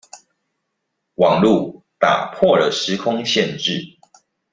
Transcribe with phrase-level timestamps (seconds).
[1.13, 3.99] 網路打破了時空限制